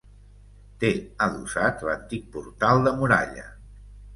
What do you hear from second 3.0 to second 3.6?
muralla.